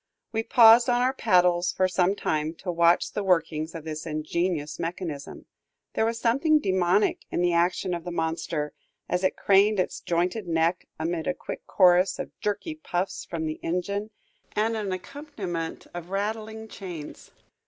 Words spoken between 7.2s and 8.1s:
in the action of the